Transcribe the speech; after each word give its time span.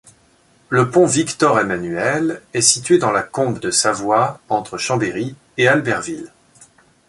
Le 0.69 0.89
pont 0.89 1.05
Victor-Emmanuel 1.05 2.41
est 2.55 2.61
situé 2.61 2.97
dans 2.97 3.11
la 3.11 3.21
combe 3.21 3.59
de 3.59 3.69
Savoie 3.69 4.39
entre 4.49 4.79
Chambéry 4.79 5.35
et 5.57 5.67
Albertville. 5.67 6.31